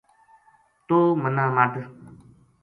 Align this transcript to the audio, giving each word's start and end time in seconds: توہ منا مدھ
توہ 0.87 1.09
منا 1.21 1.45
مدھ 1.55 1.77